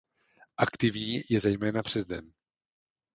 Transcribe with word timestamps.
Aktivní 0.57 1.21
je 1.29 1.39
zejména 1.39 1.83
přes 1.83 2.05
den. 2.05 2.33